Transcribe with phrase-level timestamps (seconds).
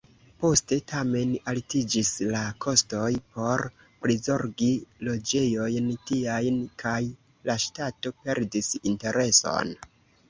[0.43, 3.63] Poste, tamen, altiĝis la kostoj por
[4.05, 4.71] prizorgi
[5.11, 6.99] loĝejojn tiajn, kaj
[7.51, 9.77] la ŝtato perdis intereson.